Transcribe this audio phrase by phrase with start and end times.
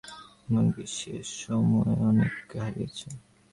[0.47, 3.07] এমনকি, সে সে সময়ে অনেককে হারিয়েছে।